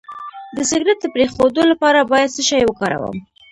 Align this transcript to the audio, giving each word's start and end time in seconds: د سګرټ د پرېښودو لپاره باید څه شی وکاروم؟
د 0.55 0.57
سګرټ 0.69 0.97
د 1.01 1.05
پرېښودو 1.15 1.61
لپاره 1.71 1.99
باید 2.11 2.33
څه 2.35 2.41
شی 2.49 2.61
وکاروم؟ 2.67 3.15